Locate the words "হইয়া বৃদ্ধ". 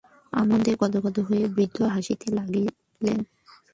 1.27-1.77